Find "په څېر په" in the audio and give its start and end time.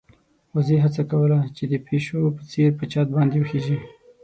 2.37-2.83